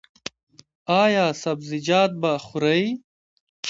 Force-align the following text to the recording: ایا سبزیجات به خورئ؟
ایا 1.03 1.25
سبزیجات 1.43 2.11
به 2.21 2.31
خورئ؟ 2.45 2.83